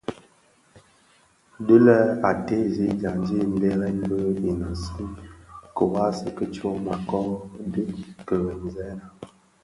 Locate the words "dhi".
1.65-1.77, 7.71-7.83